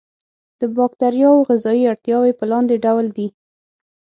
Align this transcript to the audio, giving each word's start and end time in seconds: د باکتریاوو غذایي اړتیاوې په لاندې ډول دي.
د 0.59 0.61
باکتریاوو 0.77 1.45
غذایي 1.49 1.83
اړتیاوې 1.91 2.31
په 2.39 2.45
لاندې 2.51 2.75
ډول 2.85 3.05
دي. 3.17 3.27